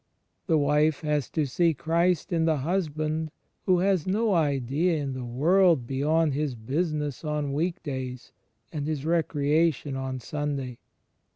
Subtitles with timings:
[0.47, 3.29] The wife has to see Christ in the husband
[3.67, 8.31] who has no idea in the world beyond his business on week days
[8.73, 10.77] and his recreation on Simday.